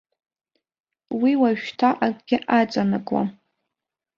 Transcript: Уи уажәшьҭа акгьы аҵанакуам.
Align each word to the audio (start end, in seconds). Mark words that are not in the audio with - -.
Уи 1.21 1.31
уажәшьҭа 1.41 1.89
акгьы 2.05 2.37
аҵанакуам. 2.59 3.29